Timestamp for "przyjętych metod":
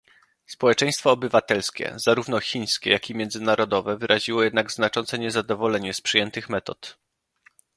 6.01-6.97